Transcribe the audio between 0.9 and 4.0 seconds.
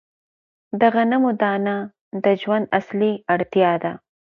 غنمو دانه د ژوند اصلي اړتیا ده.